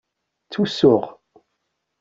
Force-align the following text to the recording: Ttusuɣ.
Ttusuɣ. 0.45 1.03